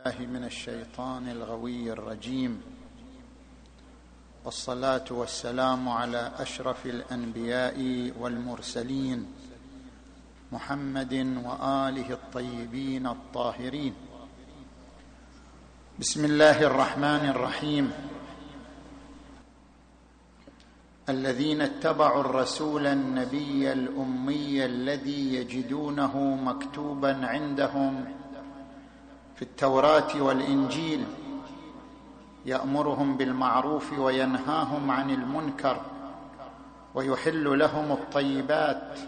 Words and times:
الله 0.00 0.26
من 0.26 0.44
الشيطان 0.44 1.28
الغوي 1.28 1.92
الرجيم. 1.92 2.62
والصلاة 4.44 5.04
والسلام 5.10 5.88
على 5.88 6.32
أشرف 6.38 6.86
الأنبياء 6.86 7.76
والمرسلين 8.20 9.26
محمد 10.52 11.14
وآله 11.44 12.12
الطيبين 12.12 13.06
الطاهرين. 13.06 13.94
بسم 15.98 16.24
الله 16.24 16.62
الرحمن 16.62 17.24
الرحيم. 17.36 17.92
الذين 21.08 21.60
اتبعوا 21.60 22.20
الرسول 22.20 22.86
النبي 22.86 23.72
الأمي 23.72 24.64
الذي 24.64 25.34
يجدونه 25.34 26.14
مكتوبا 26.44 27.26
عندهم 27.26 28.19
في 29.40 29.46
التوراة 29.46 30.22
والإنجيل 30.22 31.04
يأمرهم 32.46 33.16
بالمعروف 33.16 33.98
وينهاهم 33.98 34.90
عن 34.90 35.10
المنكر 35.10 35.80
ويحل 36.94 37.58
لهم 37.58 37.92
الطيبات 37.92 38.98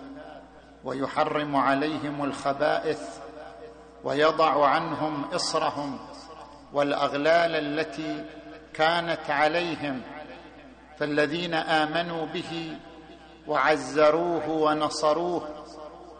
ويحرم 0.84 1.56
عليهم 1.56 2.24
الخبائث 2.24 3.00
ويضع 4.04 4.68
عنهم 4.68 5.24
إصرهم 5.24 5.98
والأغلال 6.72 7.54
التي 7.54 8.24
كانت 8.74 9.30
عليهم 9.30 10.00
فالذين 10.98 11.54
آمنوا 11.54 12.26
به 12.26 12.76
وعزروه 13.46 14.48
ونصروه 14.48 15.48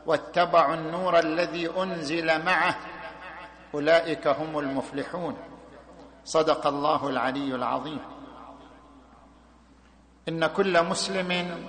واتبعوا 0.06 0.74
النور 0.74 1.18
الذي 1.18 1.70
أنزل 1.82 2.44
معه 2.44 2.76
أولئك 3.74 4.26
هم 4.26 4.58
المفلحون. 4.58 5.36
صدق 6.24 6.66
الله 6.66 7.08
العلي 7.08 7.54
العظيم. 7.54 8.00
إن 10.28 10.46
كل 10.46 10.84
مسلم 10.84 11.66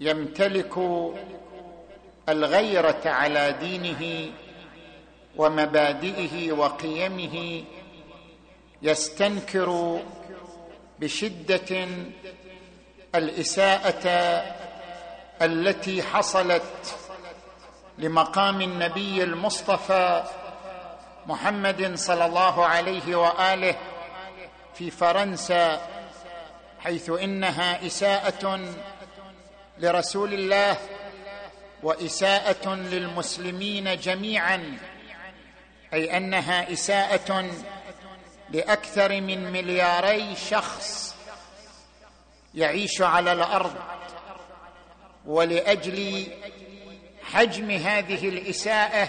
يمتلك 0.00 0.78
الغيرة 2.28 3.02
على 3.04 3.52
دينه 3.52 4.32
ومبادئه 5.36 6.52
وقيمه 6.52 7.64
يستنكر 8.82 10.00
بشدة 11.00 11.88
الإساءة 13.14 14.08
التي 15.42 16.02
حصلت 16.02 16.96
لمقام 17.98 18.60
النبي 18.60 19.22
المصطفى 19.22 20.24
محمد 21.26 21.94
صلى 21.94 22.26
الله 22.26 22.66
عليه 22.66 23.16
وآله 23.16 23.76
في 24.74 24.90
فرنسا 24.90 25.88
حيث 26.80 27.10
إنها 27.10 27.86
إساءة 27.86 28.60
لرسول 29.78 30.34
الله 30.34 30.76
وإساءة 31.82 32.74
للمسلمين 32.74 33.96
جميعا 33.96 34.78
أي 35.92 36.16
أنها 36.16 36.72
إساءة 36.72 37.50
لأكثر 38.50 39.20
من 39.20 39.52
ملياري 39.52 40.36
شخص 40.36 41.14
يعيش 42.54 43.02
على 43.02 43.32
الأرض. 43.32 43.74
ولأجل 45.26 46.26
حجم 47.22 47.70
هذه 47.70 48.28
الإساءة 48.28 49.08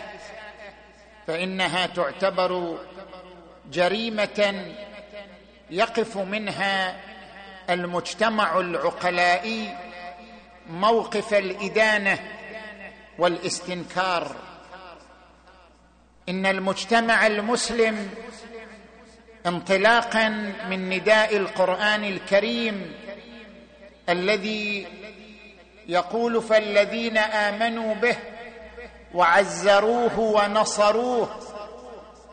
فإنها 1.28 1.86
تعتبر 1.86 2.78
جريمة 3.72 4.66
يقف 5.70 6.18
منها 6.18 6.96
المجتمع 7.70 8.60
العقلائي 8.60 9.78
موقف 10.70 11.34
الإدانة 11.34 12.20
والاستنكار. 13.18 14.36
إن 16.30 16.46
المجتمع 16.46 17.28
المسلم 17.28 18.10
انطلاقا 19.46 20.30
من 20.70 20.90
نداء 20.90 21.38
القرآن 21.38 22.04
الكريم 22.04 22.94
الذي 24.10 24.88
يقول 25.88 26.42
فالذين 26.42 27.18
آمنوا 27.18 27.96
به 27.96 28.16
وعزروه 29.16 30.20
ونصروه 30.20 31.30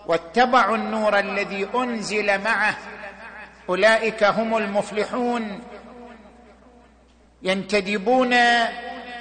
واتبعوا 0.07 0.77
النور 0.77 1.19
الذي 1.19 1.69
أنزل 1.75 2.45
معه. 2.45 2.77
أولئك 3.69 4.25
هم 4.25 4.57
المفلحون. 4.57 5.61
ينتدبون 7.43 8.35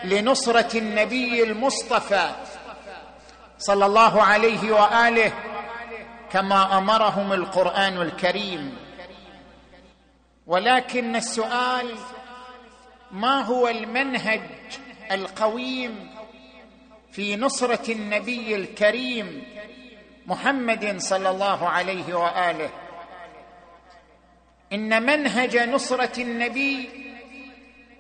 لنصرة 0.04 0.78
النبي 0.78 1.44
المصطفى 1.44 2.30
صلى 3.58 3.86
الله 3.86 4.24
عليه 4.24 4.72
وآله 4.72 5.32
كما 6.32 6.78
أمرهم 6.78 7.34
القرآن 7.34 8.02
الكريم. 8.02 8.78
ولكن 10.48 11.16
السؤال 11.16 11.96
ما 13.12 13.42
هو 13.42 13.68
المنهج 13.68 14.42
القويم 15.12 16.21
في 17.12 17.36
نصرة 17.36 17.92
النبي 17.92 18.56
الكريم 18.56 19.44
محمد 20.28 20.98
صلى 20.98 21.30
الله 21.30 21.70
عليه 21.70 22.14
وآله. 22.14 22.70
إن 24.74 25.04
منهج 25.04 25.58
نصرة 25.58 26.22
النبي 26.22 26.90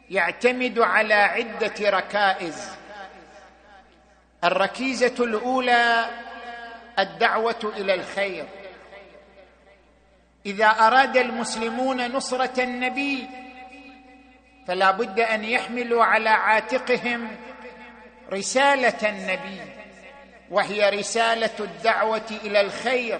يعتمد 0.10 0.80
على 0.80 1.14
عدة 1.14 1.74
ركائز. 1.80 2.70
الركيزة 4.44 5.16
الأولى 5.24 6.06
الدعوة 7.00 7.74
إلى 7.78 7.94
الخير. 7.94 8.46
إذا 10.46 10.68
أراد 10.68 11.18
المسلمون 11.18 12.12
نصرة 12.12 12.64
النبي 12.64 13.28
فلا 14.68 14.92
بد 14.92 15.20
أن 15.20 15.44
يحملوا 15.44 16.04
على 16.04 16.30
عاتقهم 16.30 17.28
رسالة 18.34 19.10
النبي 19.10 19.62
وهي 20.52 20.90
رسالة 20.90 21.50
الدعوة 21.60 22.32
إلى 22.44 22.62
الخير. 22.62 23.20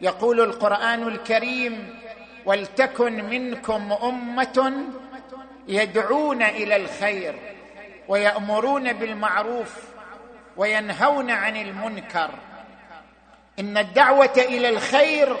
يقول 0.00 0.40
القرآن 0.40 1.08
الكريم 1.08 2.00
ولتكن 2.44 3.24
منكم 3.24 3.92
أمة 3.92 4.74
يدعون 5.68 6.42
إلى 6.42 6.76
الخير 6.76 7.34
ويأمرون 8.08 8.92
بالمعروف 8.92 9.76
وينهون 10.56 11.30
عن 11.30 11.56
المنكر. 11.56 12.30
إن 13.58 13.78
الدعوة 13.78 14.34
إلى 14.36 14.68
الخير 14.68 15.36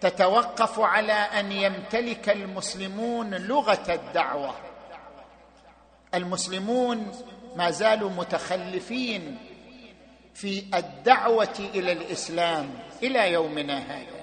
تتوقف 0.00 0.80
على 0.80 1.12
أن 1.12 1.52
يمتلك 1.52 2.28
المسلمون 2.28 3.34
لغة 3.34 3.84
الدعوة. 3.88 4.54
المسلمون 6.14 7.12
ما 7.56 7.70
زالوا 7.70 8.10
متخلفين 8.10 9.38
في 10.34 10.64
الدعوة 10.74 11.70
إلى 11.74 11.92
الإسلام 11.92 12.70
إلى 13.02 13.32
يومنا 13.32 13.78
هذا. 13.78 14.22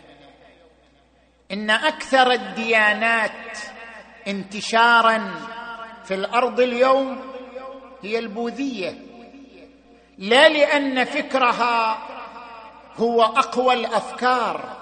إن 1.51 1.69
أكثر 1.69 2.31
الديانات 2.31 3.57
انتشارا 4.27 5.31
في 6.05 6.13
الأرض 6.13 6.59
اليوم 6.59 7.19
هي 8.03 8.19
البوذية. 8.19 8.97
لا 10.17 10.49
لأن 10.49 11.03
فكرها 11.03 12.07
هو 12.97 13.23
أقوى 13.23 13.73
الأفكار 13.73 14.77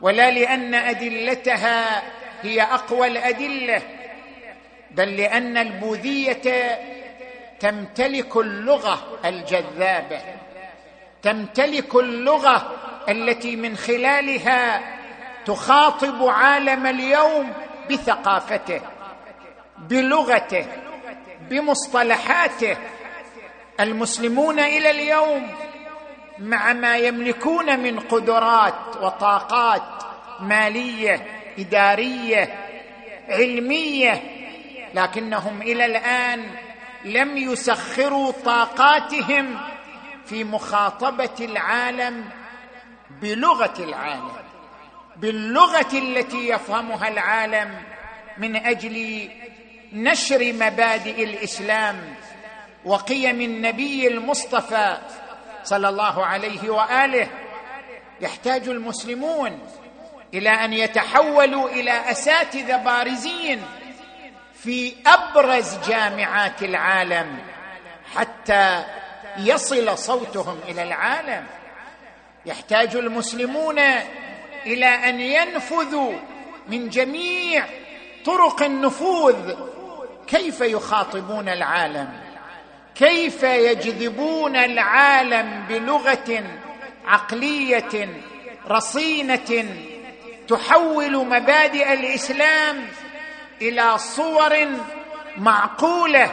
ولا 0.00 0.30
لأن 0.30 0.74
أدلتها 0.74 2.02
هي 2.42 2.62
أقوى 2.62 3.06
الأدلة. 3.06 3.82
بل 4.90 5.16
لأن 5.16 5.56
البوذية 5.56 6.78
تمتلك 7.60 8.36
اللغة 8.36 9.18
الجذابة 9.24 10.20
تمتلك 11.22 11.94
اللغة 11.94 12.72
التي 13.08 13.56
من 13.56 13.76
خلالها 13.76 14.80
تخاطب 15.44 16.28
عالم 16.28 16.86
اليوم 16.86 17.52
بثقافته 17.90 18.80
بلغته 19.78 20.66
بمصطلحاته. 21.50 22.76
المسلمون 23.80 24.58
إلى 24.58 24.90
اليوم 24.90 25.54
مع 26.38 26.72
ما 26.72 26.96
يملكون 26.96 27.78
من 27.78 28.00
قدرات 28.00 28.96
وطاقات 29.00 29.82
مالية 30.40 31.26
إدارية 31.58 32.54
علمية 33.28 34.22
لكنهم 34.96 35.62
إلى 35.62 35.84
الآن 35.86 36.50
لم 37.04 37.36
يسخروا 37.36 38.32
طاقاتهم 38.44 39.58
في 40.26 40.44
مخاطبة 40.44 41.36
العالم 41.40 42.24
بلغة 43.22 43.74
العالم 43.78 44.32
باللغة 45.16 45.98
التي 45.98 46.48
يفهمها 46.48 47.08
العالم 47.08 47.82
من 48.38 48.56
أجل 48.56 49.28
نشر 49.92 50.52
مبادئ 50.52 51.24
الإسلام 51.24 52.14
وقيم 52.84 53.40
النبي 53.40 54.08
المصطفى 54.08 54.96
صلى 55.64 55.88
الله 55.88 56.26
عليه 56.26 56.70
وآله. 56.70 57.28
يحتاج 58.20 58.68
المسلمون 58.68 59.58
إلى 60.34 60.50
أن 60.50 60.72
يتحولوا 60.72 61.68
إلى 61.68 62.10
أساتذة 62.10 62.76
بارزين 62.76 63.62
في 64.62 64.94
أبرز 65.06 65.78
جامعات 65.88 66.62
العالم 66.62 67.38
حتى 68.14 68.84
يصل 69.38 69.98
صوتهم 69.98 70.58
إلى 70.68 70.82
العالم. 70.82 71.46
يحتاج 72.46 72.96
المسلمون 72.96 73.78
إلى 74.66 74.86
أن 74.86 75.20
ينفذوا 75.20 76.12
من 76.68 76.88
جميع 76.88 77.64
طرق 78.24 78.62
النفوذ. 78.62 79.54
كيف 80.26 80.60
يخاطبون 80.60 81.48
العالم؟ 81.48 82.08
كيف 82.94 83.42
يجذبون 83.42 84.56
العالم 84.56 85.64
بلغة 85.68 86.44
عقلية 87.06 88.08
رصينة 88.68 89.66
تحول 90.48 91.26
مبادئ 91.26 91.92
الإسلام 91.92 92.86
إلى 93.62 93.98
صور 93.98 94.66
معقولة 95.36 96.32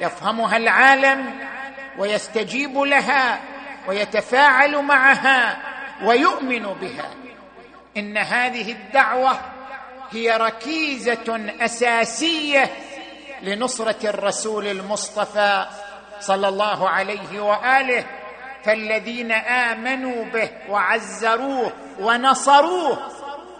يفهمها 0.00 0.56
العالم 0.56 1.38
ويستجيب 1.98 2.78
لها 2.78 3.40
ويتفاعل 3.86 4.82
معها 4.82 5.56
ويؤمن 6.02 6.62
بها. 6.62 7.10
إن 7.96 8.16
هذه 8.18 8.72
الدعوة 8.72 9.38
هي 10.10 10.36
ركيزة 10.36 11.52
أساسية 11.60 12.70
لنصرة 13.42 14.08
الرسول 14.10 14.66
المصطفى 14.66 15.66
صلى 16.20 16.48
الله 16.48 16.88
عليه 16.88 17.40
وآله 17.40 18.04
فالذين 18.64 19.32
آمنوا 19.32 20.24
به 20.24 20.50
وعزروه 20.68 21.72
ونصروه 22.00 22.98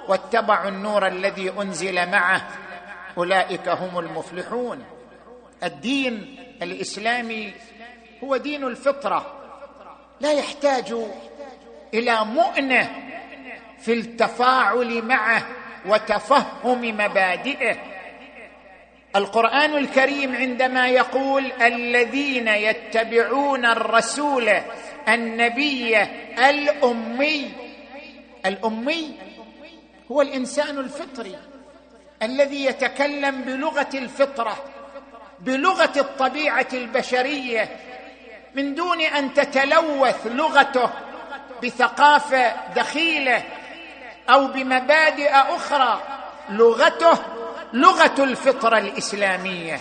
واتبعوا 0.08 0.68
النور 0.68 1.06
الذي 1.06 1.50
أنزل 1.50 2.10
معه 2.10 2.42
أولئك 3.18 3.68
هم 3.68 3.98
المفلحون. 3.98 4.84
الدين 5.64 6.36
الإسلامي 6.62 7.52
هو 8.24 8.36
دين 8.36 8.64
الفطرة. 8.64 9.34
لا 10.20 10.32
يحتاج 10.32 10.94
إلى 11.94 12.24
مؤنة 12.24 12.90
في 13.78 13.92
التفاعل 13.92 15.02
معه 15.02 15.46
وتفهم 15.86 16.80
مبادئه. 16.80 17.76
القرآن 19.16 19.76
الكريم 19.76 20.36
عندما 20.36 20.88
يقول 20.88 21.52
الذين 21.52 22.48
يتبعون 22.48 23.66
الرسول 23.66 24.48
النبي 25.08 26.02
الأمي 26.48 27.50
الأمي 28.46 29.14
هو 30.12 30.22
الإنسان 30.22 30.78
الفطري. 30.78 31.36
الذي 32.22 32.64
يتكلم 32.64 33.42
بلغة 33.42 33.88
الفطرة 33.94 34.64
بلغة 35.40 35.92
الطبيعة 35.96 36.68
البشرية 36.72 37.76
من 38.54 38.74
دون 38.74 39.00
أن 39.00 39.34
تتلوث 39.34 40.26
لغته 40.26 40.90
بثقافة 41.62 42.72
دخيلة 42.74 43.42
أو 44.30 44.46
بمبادئ 44.46 45.30
أخرى 45.30 46.02
لغته 46.50 47.18
لغة 47.72 48.24
الفطرة 48.24 48.78
الإسلامية. 48.78 49.80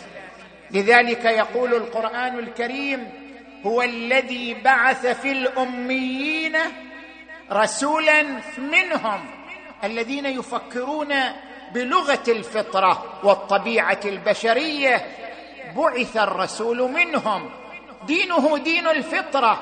لذلك 0.72 1.26
يقول 1.26 1.74
القرآن 1.74 2.40
الكريم 2.40 3.12
هو 3.66 3.82
الذي 3.82 4.54
بعث 4.54 5.08
في 5.08 5.32
الأميين 5.32 6.58
رسولا 7.52 8.24
منهم 8.58 9.26
الذين 9.84 10.26
يفكرون 10.26 11.14
بلغة 11.72 12.24
الفطرة 12.28 13.20
والطبيعة 13.24 14.00
البشرية 14.06 15.06
بعث 15.76 16.18
الرسول 16.18 16.92
منهم. 16.92 17.50
دينه 18.04 18.58
دين 18.58 18.88
الفطرة. 18.88 19.62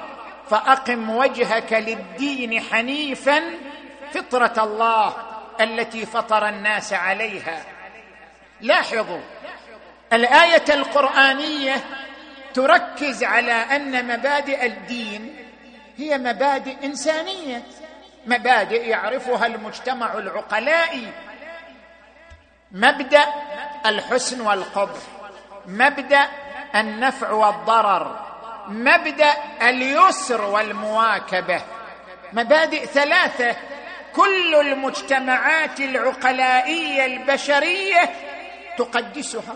فأقم 0.49 1.09
وجهك 1.09 1.73
للدين 1.73 2.61
حنيفا 2.61 3.41
فطرة 4.11 4.63
الله 4.63 5.13
التي 5.61 6.05
فطر 6.05 6.49
الناس 6.49 6.93
عليها. 6.93 7.63
لاحظوا 8.61 9.21
الآية 10.13 10.65
القرآنية 10.69 11.75
تركز 12.53 13.23
على 13.23 13.51
أن 13.51 14.07
مبادئ 14.07 14.65
الدين 14.65 15.35
هي 15.97 16.17
مبادئ 16.17 16.85
إنسانية. 16.85 17.63
مبادئ 18.25 18.87
يعرفها 18.87 19.45
المجتمع 19.45 20.13
العقلائي 20.13 21.11
مبدأ 22.71 23.25
الحسن 23.85 24.41
والقبح 24.41 24.99
مبدأ 25.67 26.27
النفع 26.75 27.31
والضرر 27.31 28.25
مبدأ 28.67 29.33
اليسر 29.61 30.41
والمواكبة. 30.41 31.61
مبادئ 32.33 32.85
ثلاثة 32.85 33.55
كل 34.15 34.55
المجتمعات 34.55 35.79
العقلائية 35.79 37.05
البشرية 37.05 38.09
تقدسها. 38.77 39.55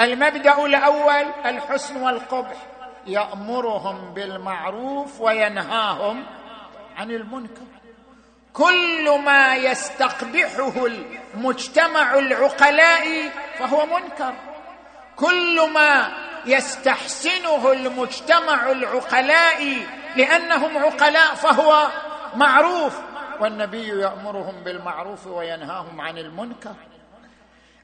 المبدأ 0.00 0.64
الأول 0.64 1.26
الحسن 1.46 2.02
والقبح. 2.02 2.56
يأمرهم 3.06 4.14
بالمعروف 4.14 5.20
وينهاهم 5.20 6.26
عن 6.96 7.10
المنكر. 7.10 7.62
كل 8.54 9.18
ما 9.24 9.54
يستقبحه 9.56 10.86
المجتمع 10.86 12.14
العقلائي 12.14 13.30
فهو 13.58 13.86
منكر. 13.86 14.34
كل 15.16 15.70
ما 15.70 16.12
يستحسنه 16.46 17.72
المجتمع 17.72 18.70
العقلائي 18.70 19.86
لأنهم 20.16 20.78
عقلاء 20.78 21.34
فهو 21.34 21.88
معروف. 22.34 23.00
والنبي 23.40 23.88
يأمرهم 23.88 24.64
بالمعروف 24.64 25.26
وينهاهم 25.26 26.00
عن 26.00 26.18
المنكر. 26.18 26.74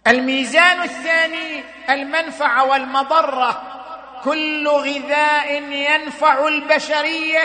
الميزان 0.06 0.82
الثاني 0.82 1.64
المنفعة 1.90 2.64
والمضرة. 2.64 3.62
كل 4.24 4.68
غذاء 4.68 5.62
ينفع 5.62 6.48
البشرية. 6.48 7.42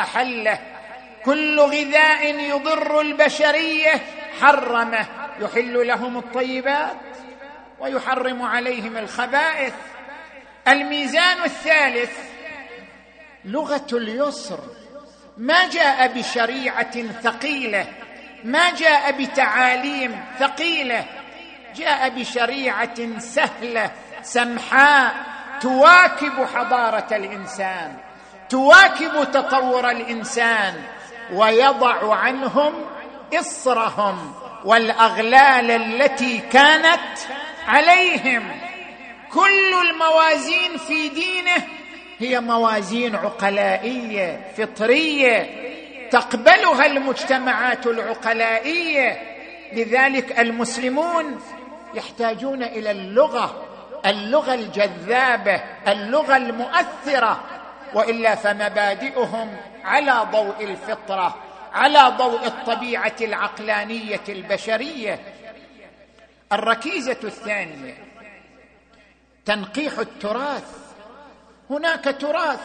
أحله 0.00 0.77
كل 1.28 1.60
غذاء 1.60 2.34
يضر 2.40 3.00
البشرية 3.00 4.02
حرمه 4.40 5.06
يحل 5.40 5.86
لهم 5.86 6.18
الطيبات 6.18 6.96
ويحرم 7.78 8.42
عليهم 8.42 8.96
الخبائث. 8.96 9.74
الميزان 10.68 11.44
الثالث 11.44 12.18
لغة 13.44 13.86
اليسر. 13.92 14.60
ما 15.36 15.68
جاء 15.68 16.06
بشريعة 16.06 17.02
ثقيلة 17.22 17.86
ما 18.44 18.70
جاء 18.70 19.22
بتعاليم 19.22 20.24
ثقيلة. 20.38 21.04
جاء 21.76 22.08
بشريعة 22.08 23.18
سهلة 23.18 23.90
سمحاء 24.22 25.14
تواكب 25.60 26.44
حضارة 26.54 27.08
الإنسان 27.12 27.96
تواكب 28.48 29.30
تطور 29.30 29.90
الإنسان. 29.90 30.97
ويضع 31.32 32.14
عنهم 32.14 32.72
إصرهم 33.34 34.32
والأغلال 34.64 35.70
التي 35.70 36.38
كانت 36.38 37.18
عليهم. 37.66 38.60
كل 39.32 39.74
الموازين 39.90 40.76
في 40.86 41.08
دينه 41.08 41.64
هي 42.18 42.40
موازين 42.40 43.14
عقلائية 43.16 44.52
فطرية 44.56 45.46
تقبلها 46.10 46.86
المجتمعات 46.86 47.86
العقلائية. 47.86 49.22
لذلك 49.72 50.38
المسلمون 50.38 51.40
يحتاجون 51.94 52.62
إلى 52.62 52.90
اللغة 52.90 53.64
اللغة 54.06 54.54
الجذابة 54.54 55.60
اللغة 55.88 56.36
المؤثرة. 56.36 57.40
وإلا 57.94 58.34
فمبادئهم 58.34 59.56
على 59.84 60.26
ضوء 60.32 60.64
الفطرة 60.64 61.36
على 61.72 62.14
ضوء 62.18 62.46
الطبيعة 62.46 63.16
العقلانية 63.20 64.20
البشرية. 64.28 65.20
الركيزة 66.52 67.18
الثانية 67.24 67.94
تنقيح 69.44 69.98
التراث. 69.98 70.76
هناك 71.70 72.04
تراث 72.20 72.60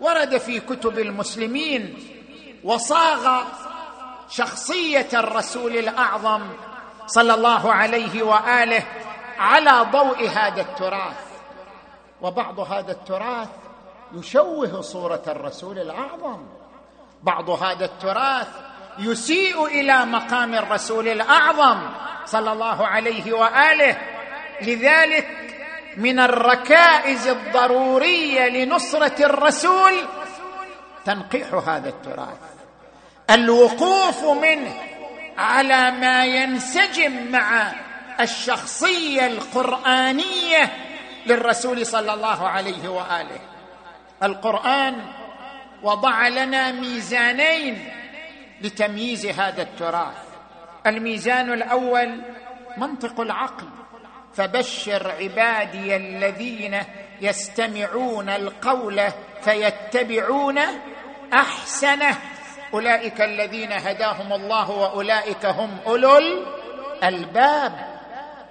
ورد 0.00 0.38
في 0.38 0.60
كتب 0.60 0.98
المسلمين 0.98 2.08
وصاغ 2.64 3.42
شخصية 4.28 5.08
الرسول 5.14 5.76
الأعظم 5.76 6.42
صلى 7.06 7.34
الله 7.34 7.72
عليه 7.72 8.22
وآله 8.22 8.82
على 9.38 9.86
ضوء 9.92 10.28
هذا 10.28 10.60
التراث. 10.60 11.24
وبعض 12.20 12.60
هذا 12.60 12.92
التراث 12.92 13.48
يشوه 14.18 14.80
صورة 14.80 15.22
الرسول 15.26 15.78
الأعظم. 15.78 16.46
بعض 17.22 17.50
هذا 17.50 17.84
التراث 17.84 18.48
يسيء 18.98 19.66
إلى 19.66 20.06
مقام 20.06 20.54
الرسول 20.54 21.08
الأعظم 21.08 21.90
صلى 22.26 22.52
الله 22.52 22.86
عليه 22.86 23.32
وآله. 23.32 23.96
لذلك 24.62 25.28
من 25.96 26.20
الركائز 26.20 27.26
الضرورية 27.28 28.48
لنصرة 28.48 29.24
الرسول 29.26 29.92
تنقيح 31.04 31.54
هذا 31.54 31.88
التراث. 31.88 32.38
الوقوف 33.30 34.24
منه 34.24 34.74
على 35.38 35.90
ما 35.90 36.24
ينسجم 36.24 37.32
مع 37.32 37.72
الشخصية 38.20 39.26
القرآنية 39.26 40.72
للرسول 41.26 41.86
صلى 41.86 42.14
الله 42.14 42.48
عليه 42.48 42.88
وآله. 42.88 43.53
القرآن 44.22 44.96
وضع 45.82 46.28
لنا 46.28 46.72
ميزانين 46.72 47.88
لتمييز 48.60 49.26
هذا 49.26 49.62
التراث. 49.62 50.16
الميزان 50.86 51.52
الأول 51.52 52.22
منطق 52.76 53.20
العقل. 53.20 53.66
فبشر 54.34 55.10
عبادي 55.10 55.96
الذين 55.96 56.80
يستمعون 57.20 58.28
القول 58.28 59.02
فيتبعون 59.42 60.58
أحسنه. 61.34 62.18
أولئك 62.74 63.20
الذين 63.20 63.72
هداهم 63.72 64.32
الله 64.32 64.70
وأولئك 64.70 65.46
هم 65.46 65.78
أولو 65.86 66.18
الألباب. 66.18 67.94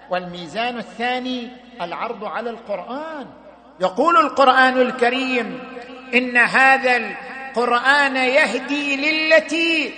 والميزان 0.10 0.78
الثاني 0.78 1.50
العرض 1.82 2.26
على 2.26 2.50
القرآن. 2.50 3.43
يقول 3.80 4.18
القرآن 4.18 4.82
الكريم 4.82 5.60
إن 6.14 6.38
هذا 6.38 6.98
القرآن 6.98 8.16
يهدي 8.16 8.96
للتي 8.96 9.94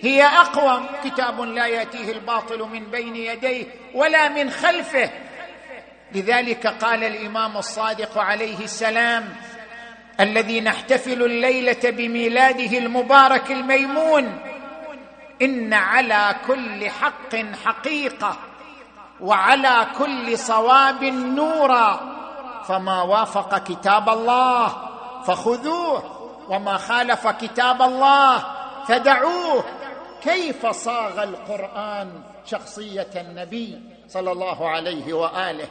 هي 0.00 0.22
اقوم 0.22 0.86
كتاب 1.04 1.40
لا 1.40 1.66
يأتيه 1.66 2.12
الباطل 2.12 2.58
من 2.58 2.90
بين 2.90 3.16
يديه 3.16 3.64
ولا 3.94 4.28
من 4.28 4.50
خلفه. 4.50 5.10
لذلك 6.14 6.66
قال 6.66 7.04
الإمام 7.04 7.56
الصادق 7.56 8.18
عليه 8.18 8.58
السلام 8.64 9.28
الذي 10.20 10.60
نحتفل 10.60 11.22
الليلة 11.22 11.80
بميلاده 11.84 12.78
المبارك 12.78 13.52
الميمون 13.52 14.38
إن 15.42 15.74
على 15.74 16.34
كل 16.46 16.90
حق 16.90 17.36
حقيقة 17.64 18.38
وعلى 19.20 19.86
كل 19.98 20.38
صواب 20.38 21.04
نورا. 21.04 22.21
فما 22.68 23.02
وافق 23.02 23.58
كتاب 23.58 24.08
الله 24.08 24.68
فخذوه. 25.26 26.18
وما 26.48 26.76
خالف 26.76 27.26
كتاب 27.28 27.82
الله 27.82 28.44
فدعوه. 28.88 29.64
كيف 30.22 30.66
صاغ 30.66 31.22
القرآن 31.22 32.22
شخصية 32.46 33.10
النبي 33.16 33.80
صلى 34.08 34.32
الله 34.32 34.68
عليه 34.68 35.12
وآله؟ 35.12 35.68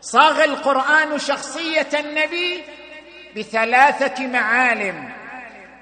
صاغ 0.00 0.44
القرآن 0.44 1.18
شخصية 1.18 1.88
النبي 1.94 2.64
بثلاثة 3.36 4.26
معالم. 4.26 5.12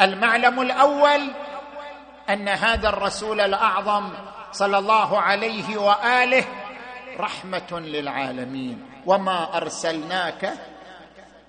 المعلم 0.00 0.60
الأول 0.60 1.30
أن 2.30 2.48
هذا 2.48 2.88
الرسول 2.88 3.40
الأعظم 3.40 4.10
صلى 4.52 4.78
الله 4.78 5.20
عليه 5.20 5.78
وآله 5.78 6.44
رحمة 7.20 7.80
للعالمين. 7.80 8.87
وما 9.06 9.56
أرسلناك 9.56 10.52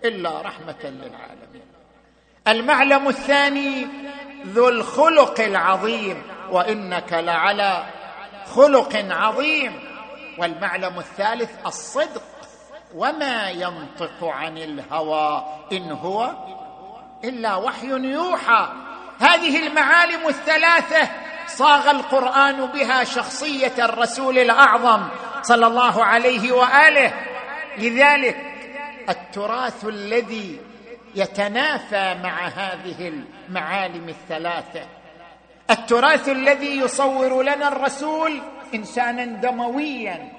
إلا 0.05 0.41
رحمة 0.41 0.83
للعالمين. 0.83 1.65
المعلم 2.47 3.07
الثاني 3.07 3.87
ذو 4.45 4.69
الخلق 4.69 5.39
العظيم 5.39 6.23
وإنك 6.51 7.13
لعلى 7.13 7.83
خلق 8.55 9.05
عظيم. 9.09 9.89
والمعلم 10.39 10.99
الثالث 10.99 11.49
الصدق 11.65 12.23
وما 12.95 13.49
ينطق 13.49 14.23
عن 14.23 14.57
الهوى 14.57 15.45
إن 15.71 15.91
هو 15.91 16.31
إلا 17.23 17.55
وحي 17.55 17.87
يوحى. 17.87 18.67
هذه 19.19 19.67
المعالم 19.67 20.27
الثلاثة 20.27 21.09
صاغ 21.47 21.91
القرآن 21.91 22.65
بها 22.65 23.03
شخصية 23.03 23.73
الرسول 23.79 24.39
الأعظم 24.39 25.07
صلى 25.41 25.67
الله 25.67 26.03
عليه 26.03 26.51
وآله. 26.51 27.13
لذلك 27.77 28.37
التراث 29.09 29.85
الذي 29.85 30.59
يتنافى 31.15 32.15
مع 32.23 32.47
هذه 32.47 33.13
المعالم 33.47 34.09
الثلاثة. 34.09 34.85
التراث 35.71 36.29
الذي 36.29 36.77
يصور 36.77 37.41
لنا 37.41 37.67
الرسول 37.67 38.41
إنسانا 38.75 39.25
دمويا. 39.25 40.31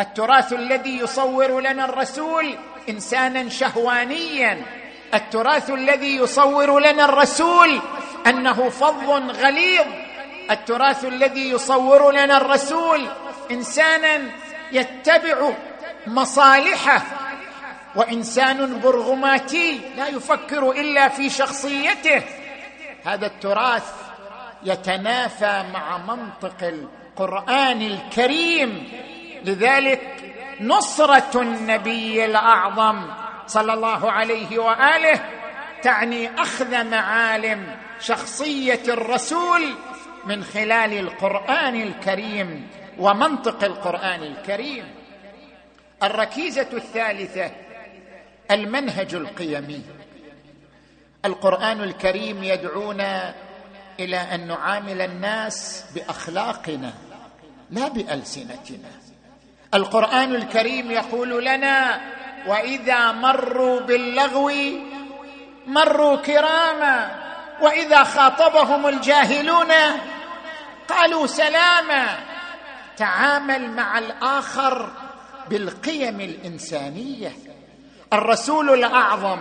التراث 0.00 0.52
الذي 0.52 0.98
يصور 0.98 1.60
لنا 1.60 1.84
الرسول 1.84 2.54
إنسانا 2.88 3.48
شهوانيا. 3.48 4.62
التراث 5.14 5.70
الذي 5.70 6.16
يصور 6.16 6.78
لنا 6.78 7.04
الرسول 7.04 7.80
أنه 8.26 8.68
فظ 8.68 9.10
غليظ. 9.30 9.86
التراث 10.50 11.04
الذي 11.04 11.50
يصور 11.50 12.10
لنا 12.10 12.36
الرسول 12.36 13.06
إنسانا 13.50 14.20
يتبع 14.72 15.50
مصالحة. 16.06 17.02
وإنسان 17.96 18.80
برغماتي 18.80 19.80
لا 19.96 20.08
يفكر 20.08 20.70
إلا 20.70 21.08
في 21.08 21.30
شخصيته. 21.30 22.22
هذا 23.04 23.26
التراث 23.26 23.92
يتنافى 24.62 25.64
مع 25.72 25.98
منطق 25.98 26.62
القرآن 26.62 27.82
الكريم. 27.82 28.88
لذلك 29.44 30.34
نصرة 30.60 31.40
النبي 31.40 32.24
الأعظم 32.24 33.06
صلى 33.46 33.74
الله 33.74 34.12
عليه 34.12 34.58
وآله 34.58 35.20
تعني 35.82 36.40
أخذ 36.40 36.84
معالم 36.84 37.76
شخصية 38.00 38.82
الرسول 38.88 39.74
من 40.24 40.44
خلال 40.44 40.98
القرآن 40.98 41.82
الكريم 41.82 42.68
ومنطق 42.98 43.64
القرآن 43.64 44.22
الكريم. 44.22 44.84
الركيزة 46.04 46.68
الثالثة 46.72 47.50
المنهج 48.50 49.14
القيمي. 49.14 49.82
القرآن 51.24 51.80
الكريم 51.80 52.44
يدعونا 52.44 53.34
إلى 54.00 54.16
أن 54.16 54.46
نعامل 54.46 55.00
الناس 55.00 55.84
بأخلاقنا 55.94 56.92
لا 57.70 57.88
بألسنتنا. 57.88 58.90
القرآن 59.74 60.34
الكريم 60.34 60.90
يقول 60.90 61.44
لنا 61.44 62.00
وإذا 62.46 63.12
مروا 63.12 63.80
باللغو 63.80 64.52
مروا 65.66 66.16
كراما 66.16 67.24
وإذا 67.60 68.04
خاطبهم 68.04 68.86
الجاهلون 68.86 69.72
قالوا 70.88 71.26
سلاما. 71.26 72.18
تعامل 72.96 73.70
مع 73.70 73.98
الآخر 73.98 75.03
بالقيم 75.50 76.20
الإنسانية. 76.20 77.32
الرسول 78.12 78.70
الأعظم 78.70 79.38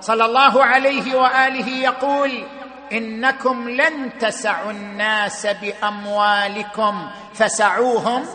صلى 0.00 0.24
الله 0.24 0.64
عليه 0.64 1.14
وآله 1.14 1.68
يقول 1.68 2.44
إنكم 2.92 3.68
لن 3.68 4.18
تسعوا 4.18 4.70
الناس 4.70 5.46
بأموالكم 5.46 7.10
فسعوهم 7.34 8.26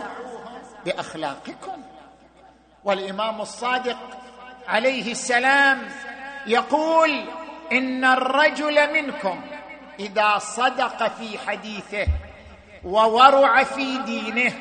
بأخلاقكم. 0.86 1.82
والإمام 2.84 3.42
الصادق 3.42 3.98
عليه 4.68 5.12
السلام 5.12 5.90
يقول 6.48 7.26
إن 7.72 8.06
الرجل 8.06 8.94
منكم 8.94 9.42
إذا 10.00 10.38
صدق 10.38 11.08
في 11.08 11.38
حديثه 11.48 12.08
وورع 12.84 13.64
في 13.64 13.98
دينه 13.98 14.54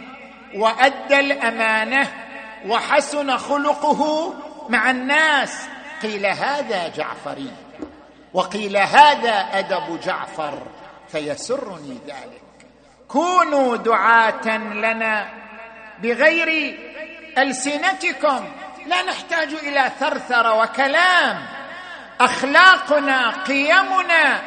وأدى 0.55 1.21
الأمانة 1.21 2.26
وحسن 2.69 3.37
خلقه 3.37 4.33
مع 4.69 4.91
الناس. 4.91 5.69
قيل 6.03 6.27
هذا 6.27 6.89
جعفري 6.89 7.53
وقيل 8.35 8.77
هذا 8.77 9.33
أدب 9.53 10.01
جعفر 10.01 10.59
فيسرني 11.09 11.99
ذلك. 12.07 12.43
كونوا 13.09 13.77
دعاة 13.77 14.59
لنا 14.59 15.29
بغير 16.03 16.79
ألسنتكم 17.39 18.49
لا 18.87 19.03
نحتاج 19.03 19.55
إلى 19.55 19.91
ثرثره 20.01 20.63
وكلام. 20.63 21.47
أخلاقنا 22.21 23.31
قيمنا 23.31 24.43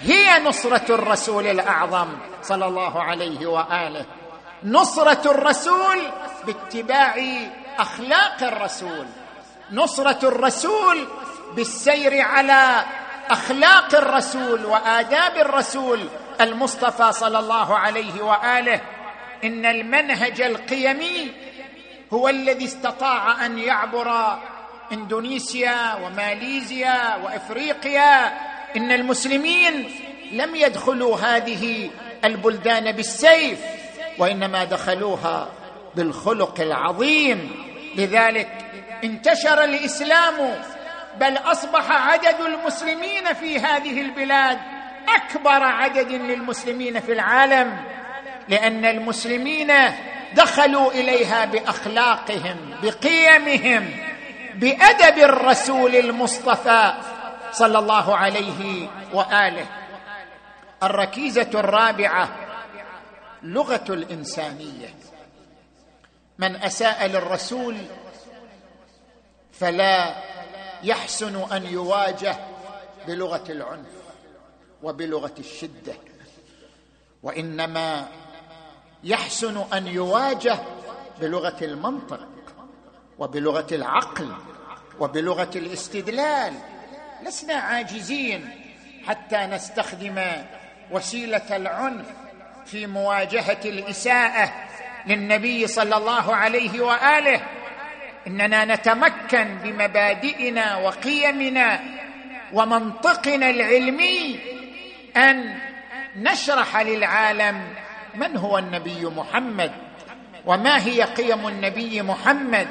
هي 0.00 0.38
نصرة 0.38 0.94
الرسول 0.94 1.46
الأعظم 1.46 2.08
صلى 2.42 2.66
الله 2.66 3.02
عليه 3.02 3.46
وآله. 3.46 4.04
نصرة 4.64 5.30
الرسول 5.30 5.98
باتباع 6.46 7.14
أخلاق 7.78 8.42
الرسول. 8.42 9.06
نصرة 9.72 10.28
الرسول 10.28 11.08
بالسير 11.56 12.20
على 12.20 12.84
أخلاق 13.30 13.94
الرسول 13.94 14.64
وآداب 14.66 15.36
الرسول 15.36 16.08
المصطفى 16.40 17.12
صلى 17.12 17.38
الله 17.38 17.78
عليه 17.78 18.22
وآله. 18.22 18.80
إن 19.44 19.66
المنهج 19.66 20.40
القيمي 20.40 21.32
هو 22.12 22.28
الذي 22.28 22.64
استطاع 22.64 23.46
أن 23.46 23.58
يعبر 23.58 24.38
إندونيسيا 24.92 25.94
وماليزيا 25.94 27.16
وإفريقيا. 27.16 28.26
إن 28.76 28.92
المسلمين 28.92 29.90
لم 30.32 30.54
يدخلوا 30.54 31.16
هذه 31.16 31.90
البلدان 32.24 32.92
بالسيف. 32.92 33.79
وإنما 34.20 34.64
دخلوها 34.64 35.48
بالخلق 35.94 36.60
العظيم. 36.60 37.70
لذلك 37.96 38.48
انتشر 39.04 39.64
الإسلام 39.64 40.34
بل 41.20 41.36
أصبح 41.36 41.90
عدد 41.90 42.40
المسلمين 42.40 43.34
في 43.34 43.58
هذه 43.58 44.00
البلاد 44.00 44.58
أكبر 45.08 45.62
عدد 45.62 46.12
للمسلمين 46.12 47.00
في 47.00 47.12
العالم 47.12 47.76
لأن 48.48 48.84
المسلمين 48.84 49.72
دخلوا 50.34 50.92
إليها 50.92 51.44
بأخلاقهم 51.44 52.56
بقيمهم 52.82 53.90
بأدب 54.54 55.18
الرسول 55.18 55.96
المصطفى 55.96 56.94
صلى 57.52 57.78
الله 57.78 58.16
عليه 58.16 58.88
وآله. 59.12 59.66
الركيزة 60.82 61.50
الرابعة 61.54 62.28
لغة 63.42 63.84
الإنسانية. 63.88 64.94
من 66.38 66.56
أساء 66.56 67.06
للرسول 67.06 67.76
فلا 69.52 70.22
يحسن 70.82 71.52
أن 71.52 71.66
يواجه 71.66 72.36
بلغة 73.06 73.52
العنف 73.52 74.00
وبلغة 74.82 75.34
الشدة 75.38 75.94
وإنما 77.22 78.08
يحسن 79.04 79.64
أن 79.72 79.86
يواجه 79.86 80.58
بلغة 81.20 81.64
المنطق 81.64 82.28
وبلغة 83.18 83.66
العقل 83.72 84.32
وبلغة 85.00 85.50
الاستدلال. 85.56 86.54
لسنا 87.26 87.54
عاجزين 87.54 88.50
حتى 89.06 89.46
نستخدم 89.46 90.22
وسيلة 90.90 91.56
العنف 91.56 92.06
في 92.66 92.86
مواجهة 92.86 93.60
الإساءة 93.64 94.52
للنبي 95.06 95.66
صلى 95.66 95.96
الله 95.96 96.36
عليه 96.36 96.80
وآله 96.80 97.40
إننا 98.26 98.64
نتمكن 98.64 99.58
بمبادئنا 99.64 100.76
وقيمنا 100.76 101.80
ومنطقنا 102.52 103.50
العلمي 103.50 104.40
أن 105.16 105.58
نشرح 106.16 106.76
للعالم 106.76 107.74
من 108.14 108.36
هو 108.36 108.58
النبي 108.58 109.04
محمد 109.06 109.72
وما 110.46 110.84
هي 110.84 111.02
قيم 111.02 111.48
النبي 111.48 112.02
محمد 112.02 112.68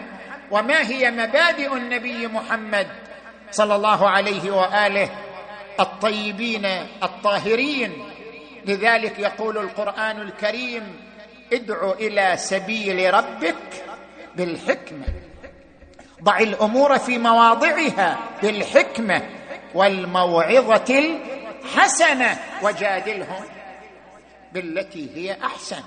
وما 0.51 0.81
هي 0.81 1.11
مبادئ 1.11 1.73
النبي 1.73 2.27
محمد 2.27 2.87
صلى 3.51 3.75
الله 3.75 4.09
عليه 4.09 4.51
وآله 4.51 5.09
الطيبين 5.79 6.65
الطاهرين. 7.03 7.91
لذلك 8.65 9.19
يقول 9.19 9.57
القرآن 9.57 10.21
الكريم 10.21 11.01
ادع 11.53 11.91
إلى 11.91 12.37
سبيل 12.37 13.13
ربك 13.13 13.85
بالحكمة. 14.35 15.05
ضع 16.23 16.39
الأمور 16.39 16.97
في 16.97 17.17
مواضعها 17.17 18.19
بالحكمة 18.41 19.29
والموعظة 19.73 20.99
الحسنة 20.99 22.37
وجادلهم 22.63 23.43
بالتي 24.53 25.09
هي 25.15 25.37
أحسن. 25.43 25.83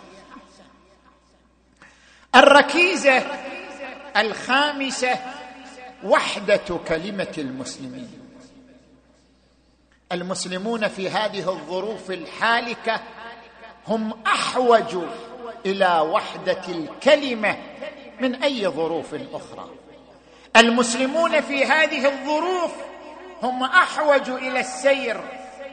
الركيزة 2.35 3.23
الخامسة 4.17 5.19
وحدة 6.05 6.79
كلمة 6.89 7.35
المسلمين. 7.39 8.22
المسلمون 10.13 10.89
في 10.89 11.11
هذه 11.11 11.51
الظروف 11.51 12.11
الحالكة 12.11 13.01
هم 13.89 14.15
أحوج 14.27 14.97
إلى 15.67 16.01
وحدة 16.01 16.63
الكلمة 16.69 17.57
من 18.21 18.43
أي 18.43 18.69
ظروف 18.69 19.15
أخرى 19.15 19.71
المسلمون 20.57 21.41
في 21.41 21.65
هذه 21.65 22.07
الظروف 22.07 22.73
هم 23.43 23.63
أحوج 23.63 24.31
إلى 24.31 24.61
السير 24.61 25.21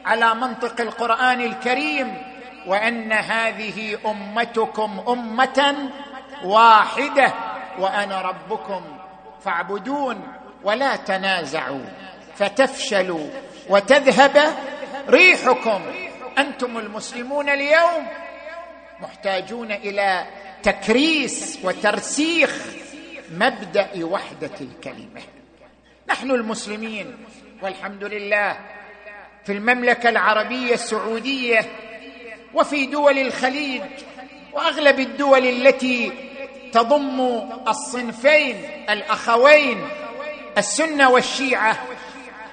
على 0.04 0.34
منطق 0.34 0.80
القرآن 0.80 1.40
الكريم 1.40 2.22
وأن 2.66 3.12
هذه 3.12 3.98
أمتكم 4.06 5.04
أمة 5.08 5.90
واحدة 6.44 7.34
وأنا 7.78 8.22
ربكم 8.22 8.82
فاعبدون 9.44 10.22
ولا 10.64 10.96
تنازعوا 10.96 11.84
فتفشلوا 12.36 13.28
وتذهب 13.68 14.56
ريحكم. 15.08 15.82
أنتم 16.38 16.78
المسلمون 16.78 17.48
اليوم 17.48 18.06
محتاجون 19.00 19.72
إلى 19.72 20.26
تكريس 20.62 21.58
وترسيخ 21.64 22.66
مبدأ 23.32 23.88
وحدة 24.04 24.50
الكلمة. 24.60 25.20
نحن 26.08 26.30
المسلمين 26.30 27.16
والحمد 27.62 28.04
لله 28.04 28.56
في 29.44 29.52
المملكة 29.52 30.08
العربية 30.08 30.74
السعودية 30.74 31.60
وفي 32.54 32.86
دول 32.86 33.18
الخليج 33.18 33.82
وأغلب 34.52 35.00
الدول 35.00 35.46
التي 35.46 36.12
تضم 36.72 37.20
الصنفين 37.68 38.56
الأخوين 38.90 39.88
السنة 40.58 41.10
والشيعة 41.10 41.78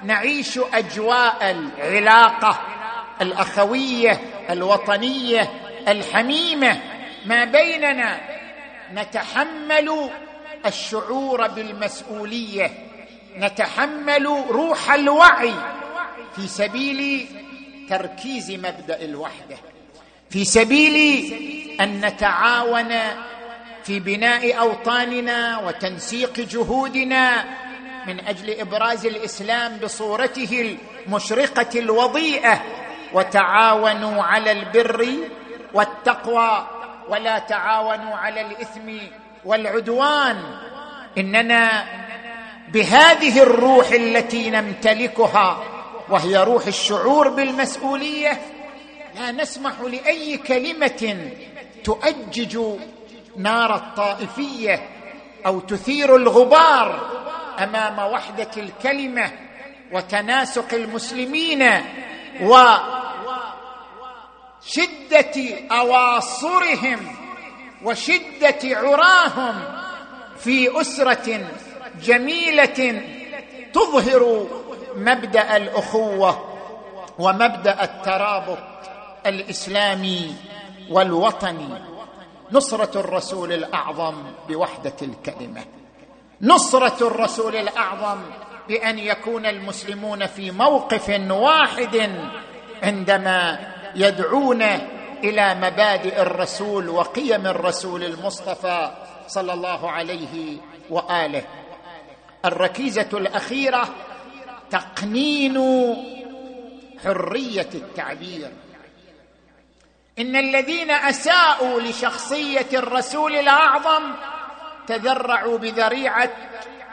نعيش 0.04 0.60
أجواء 0.74 1.52
العلاقة 1.52 2.60
الأخوية 3.22 4.22
الوطنية 4.50 5.50
الحميمة. 5.88 6.82
ما 7.26 7.46
بيننا 7.46 8.20
نتحمل 8.94 10.10
الشعور 10.66 11.48
بالمسؤولية 11.48 12.72
نتحمل 13.38 14.26
روح 14.50 14.92
الوعي 14.92 15.54
في 16.36 16.48
سبيل 16.48 17.28
تركيز 17.90 18.52
مبدأ 18.52 19.02
الوحدة 19.02 19.58
في 20.30 20.46
سبيل 20.46 21.34
أن 21.82 22.02
نتعاون 22.06 22.94
في 23.84 24.00
بناء 24.00 24.60
أوطاننا 24.60 25.60
وتنسيق 25.60 26.40
جهودنا 26.40 27.46
من 28.08 28.28
أجل 28.28 28.60
إبراز 28.60 29.06
الإسلام 29.06 29.78
بصورته 29.78 30.78
المشرقة 31.06 31.80
الوضيئة 31.80 32.62
وتعاونوا 33.14 34.24
على 34.24 34.52
البر 34.52 35.08
والتقوى 35.74 36.68
ولا 37.10 37.40
تعاونوا 37.40 38.16
على 38.16 38.42
الإثم 38.42 38.98
والعدوان. 39.46 40.44
إننا 41.18 41.86
بهذه 42.70 43.42
الروح 43.44 43.92
التي 43.92 44.50
نمتلكها 44.50 45.64
وهي 46.10 46.38
روح 46.38 46.68
الشعور 46.68 47.30
بالمسؤولية 47.30 48.42
لا 49.16 49.32
نسمح 49.32 49.74
لأي 49.82 50.38
كلمة 50.38 51.32
تؤجج 51.84 52.60
نار 53.38 53.76
الطائفية 53.76 54.90
أو 55.46 55.60
تثير 55.60 56.16
الغبار 56.16 57.18
أمام 57.64 58.12
وحدة 58.14 58.52
الكلمة 58.58 59.32
وتناسق 59.92 60.74
المسلمين 60.74 61.64
وشده 62.42 62.86
أواصرهم 65.72 67.16
وشدة 67.84 68.60
عراهم 68.64 69.64
في 70.38 70.82
أسرة 70.82 71.48
جميلة 72.02 73.02
تظهر 73.74 74.48
مبدأ 74.96 75.58
الأخوة 75.58 76.58
ومبدأ 77.20 77.84
الترابط 77.84 78.58
الإسلامي 79.26 80.36
والوطني. 80.90 81.70
نصرة 82.52 83.00
الرسول 83.00 83.54
الأعظم 83.54 84.16
بوحدة 84.50 84.96
الكلمة. 85.02 85.66
نصرة 86.42 87.08
الرسول 87.08 87.56
الأعظم 87.56 88.22
بأن 88.68 89.00
يكون 89.00 89.46
المسلمون 89.46 90.26
في 90.26 90.52
موقف 90.52 91.10
واحد 91.30 92.12
عندما 92.84 93.60
يدعون 93.96 94.62
إلى 95.24 95.56
مبادئ 95.56 96.22
الرسول 96.22 96.90
وقيم 96.90 97.48
الرسول 97.48 98.04
المصطفى 98.04 98.92
صلى 99.28 99.54
الله 99.54 99.92
عليه 99.92 100.58
وآله. 100.90 101.44
الركيزة 102.46 103.10
الأخيرة 103.14 103.90
تقنين 104.72 105.58
حرية 107.04 107.70
التعبير. 107.76 108.52
إن 110.20 110.36
الذين 110.36 110.92
أساءوا 110.92 111.82
لشخصية 111.82 112.68
الرسول 112.74 113.36
الأعظم 113.36 114.04
تذرعوا 114.88 115.58
بذريعة 115.58 116.30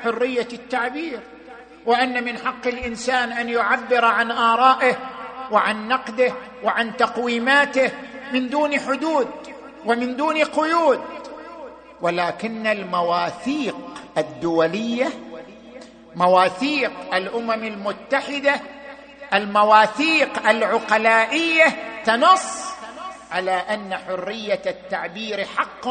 حرية 0.02 0.48
التعبير 0.52 1.20
وأن 1.86 2.24
من 2.24 2.38
حق 2.38 2.66
الإنسان 2.66 3.32
أن 3.32 3.48
يعبر 3.48 4.04
عن 4.04 4.30
آرائه 4.30 4.96
وعن 5.50 5.88
نقده 5.88 6.32
وعن 6.64 6.96
تقويماته 6.96 7.90
من 8.32 8.48
دون 8.48 8.80
حدود 8.80 9.28
ومن 9.84 10.16
دون 10.16 10.44
قيود. 10.44 11.00
ولكن 12.00 12.66
المواثيق 12.66 13.76
الدولية 14.18 15.08
مواثيق 16.16 17.14
الأمم 17.14 17.64
المتحدة 17.64 18.60
المواثيق 19.34 20.48
العقلائية 20.48 21.66
تنص 22.04 22.64
على 23.32 23.50
أن 23.50 23.96
حرية 23.96 24.62
التعبير 24.66 25.44
حق 25.44 25.88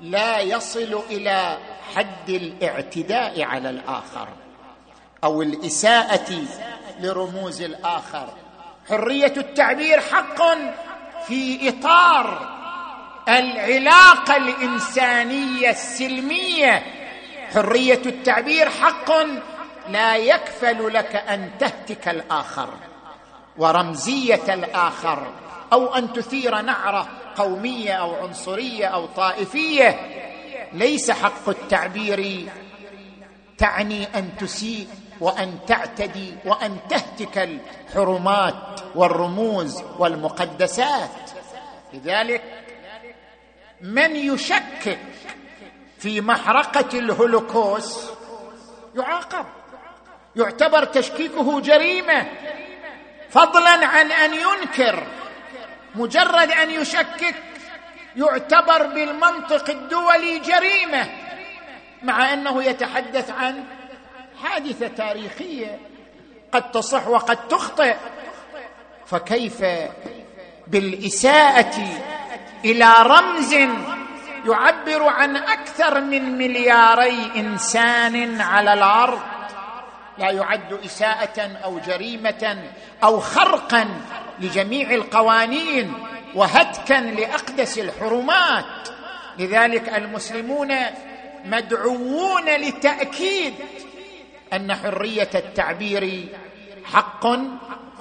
لا 0.00 0.40
يصل 0.40 1.02
إلى 1.10 1.58
حد 1.94 2.28
الاعتداء 2.28 3.42
على 3.42 3.70
الآخر 3.70 4.28
أو 5.24 5.42
الإساءة 5.42 6.44
لرموز 7.00 7.62
الآخر. 7.62 8.28
حرية 8.88 9.34
التعبير 9.36 10.00
حق 10.00 10.42
في 11.26 11.68
إطار 11.68 12.56
العلاقة 13.28 14.36
الإنسانية 14.36 15.70
السلمية. 15.70 16.82
حرية 17.54 18.02
التعبير 18.06 18.70
حق 18.70 19.10
لا 19.88 20.16
يكفل 20.16 20.94
لك 20.94 21.16
أن 21.16 21.50
تهتك 21.58 22.08
الآخر 22.08 22.68
ورمزية 23.58 24.54
الآخر 24.54 25.26
أو 25.72 25.94
أن 25.94 26.12
تثير 26.12 26.60
نعره 26.60 27.08
قومية 27.36 27.92
أو 27.92 28.14
عنصرية 28.14 28.86
أو 28.86 29.06
طائفية 29.06 30.00
ليس 30.72 31.10
حق 31.10 31.48
التعبير 31.48 32.48
تعني 33.58 34.18
أن 34.18 34.36
تسيء 34.36 34.88
وأن 35.20 35.58
تعتدي 35.66 36.34
وأن 36.44 36.76
تهتك 36.88 37.38
الحرمات 37.38 38.80
والرموز 38.94 39.82
والمقدسات. 39.98 41.30
لذلك 41.92 42.42
من 43.80 44.16
يشكك 44.16 44.98
في 45.98 46.20
محرقة 46.20 46.98
الهولوكوست 46.98 48.10
يعاقب 48.96 49.46
يعتبر 50.36 50.84
تشكيكه 50.84 51.60
جريمة 51.60 52.26
فضلا 53.30 53.86
عن 53.86 54.12
أن 54.12 54.34
ينكر 54.34 55.06
مجرد 55.94 56.50
أن 56.50 56.70
يشكك 56.70 57.34
يعتبر 58.16 58.86
بالمنطق 58.86 59.70
الدولي 59.70 60.38
جريمة 60.38 61.08
مع 62.02 62.32
أنه 62.32 62.64
يتحدث 62.64 63.30
عن 63.30 63.64
حادثة 64.42 64.88
تاريخية 64.88 65.78
قد 66.52 66.70
تصح 66.70 67.08
وقد 67.08 67.48
تخطئ. 67.48 67.96
فكيف 69.06 69.64
بالإساءة 70.66 71.76
إلى 72.64 72.94
رمز 73.02 73.52
يعبر 74.46 75.02
عن 75.08 75.36
أكثر 75.36 76.00
من 76.00 76.38
ملياري 76.38 77.30
إنسان 77.36 78.40
على 78.40 78.72
الأرض؟ 78.72 79.20
لا 80.20 80.30
يعد 80.30 80.72
إساءة 80.84 81.40
أو 81.64 81.78
جريمة 81.78 82.58
أو 83.04 83.20
خرقا 83.20 83.88
لجميع 84.40 84.90
القوانين 84.90 85.94
وهتكا 86.34 86.94
لأقدس 86.94 87.78
الحرمات. 87.78 88.88
لذلك 89.38 89.88
المسلمون 89.88 90.76
مدعوون 91.44 92.44
لتأكيد 92.44 93.54
أن 94.52 94.74
حرية 94.74 95.30
التعبير 95.34 96.28
حق 96.84 97.26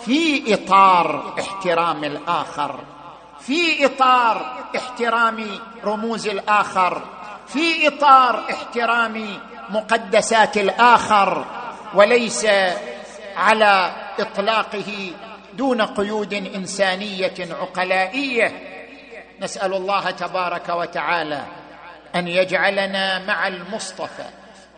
في 0.06 0.54
إطار 0.54 1.36
احترام 1.40 2.04
الآخر 2.04 2.80
في 3.40 3.86
إطار 3.86 4.66
احترام 4.76 5.60
رموز 5.86 6.28
الآخر 6.28 7.02
في 7.48 7.88
إطار 7.88 8.46
احترام 8.50 9.40
مقدسات 9.70 10.58
الآخر. 10.58 11.46
وليس 11.96 12.48
على 13.36 13.92
إطلاقه 14.20 15.12
دون 15.54 15.82
قيود 15.82 16.34
إنسانية 16.34 17.34
عقلائية. 17.40 18.52
نسأل 19.42 19.74
الله 19.74 20.12
تبارك 20.12 20.70
وتعالى 20.70 21.44
أن 22.16 22.28
يجعلنا 22.28 23.20
مع 23.20 23.48
المصطفى 23.48 24.26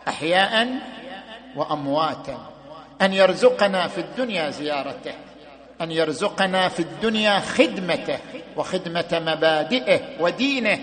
أحياء 0.08 0.68
وأمواتا 1.56 2.38
أن 3.02 3.12
يرزقنا 3.12 3.88
في 3.88 4.00
الدنيا 4.00 4.50
زيارته 4.50 5.14
أن 5.80 5.90
يرزقنا 5.90 6.68
في 6.68 6.80
الدنيا 6.80 7.40
خدمته 7.40 8.18
وخدمة 8.56 9.22
مبادئه 9.26 10.00
ودينه 10.20 10.78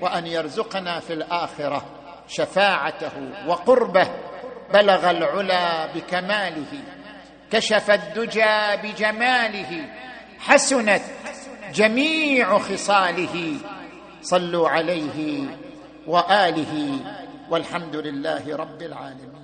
وأن 0.00 0.26
يرزقنا 0.26 1.00
في 1.00 1.12
الآخرة 1.12 1.84
شفاعته 2.28 3.10
وقربه 3.46 4.08
بلغ 4.72 5.10
العلا 5.10 5.86
بكماله 5.86 6.72
كشف 7.50 7.90
الدجى 7.90 8.76
بجماله 8.82 9.88
حسنت 10.38 11.02
جميع 11.74 12.58
خصاله. 12.58 13.56
صلوا 14.22 14.68
عليه 14.68 15.46
وآله 16.06 16.98
والحمد 17.50 17.96
لله 17.96 18.56
رب 18.56 18.82
العالمين. 18.82 19.43